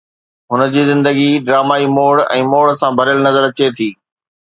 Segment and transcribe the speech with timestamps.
[0.51, 3.89] هن جي زندگي ڊرامائي موڙ ۽ موڙ سان ڀريل نظر اچي ٿي.